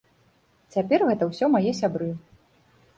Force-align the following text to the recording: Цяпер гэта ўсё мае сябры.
Цяпер 0.77 1.05
гэта 1.11 1.23
ўсё 1.29 1.53
мае 1.59 1.71
сябры. 1.85 2.13